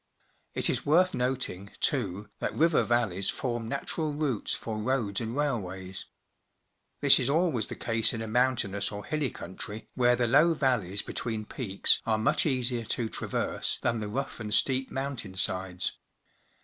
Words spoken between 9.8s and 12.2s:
where the low vallevs between 30 PUBLIC SCHOOL GEOGRAPHY peaks are